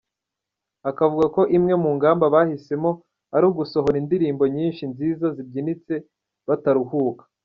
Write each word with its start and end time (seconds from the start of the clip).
Akavuga 0.89 1.25
ko 1.35 1.41
imwe 1.57 1.73
mu 1.83 1.89
ngamba 1.97 2.25
bahisemo 2.35 2.89
ari 3.35 3.45
ugusohora 3.49 3.95
indirimbo 4.01 4.43
nyinshi 4.55 4.83
nziza 4.91 5.25
zibyinitse 5.35 5.93
bataruhuka. 6.47 7.23